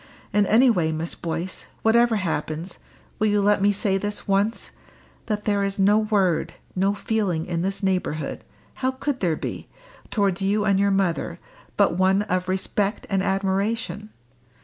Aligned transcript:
And 0.33 0.47
any 0.47 0.67
way, 0.71 0.91
Miss 0.91 1.13
Boyce, 1.13 1.65
whatever 1.83 2.15
happens, 2.15 2.79
will 3.19 3.27
you 3.27 3.39
let 3.39 3.61
me 3.61 3.71
say 3.71 3.99
this 3.99 4.27
once, 4.27 4.71
that 5.27 5.43
there 5.43 5.61
is 5.61 5.77
no 5.77 5.99
word, 5.99 6.55
no 6.75 6.95
feeling 6.95 7.45
in 7.45 7.61
this 7.61 7.83
neighbourhood 7.83 8.43
how 8.81 8.89
could 8.89 9.19
there 9.19 9.35
be? 9.37 9.67
towards 10.09 10.41
you 10.41 10.65
and 10.65 10.79
your 10.79 10.89
mother, 10.89 11.37
but 11.77 11.97
one 11.99 12.23
of 12.23 12.47
respect 12.49 13.05
and 13.11 13.21
admiration? 13.21 14.09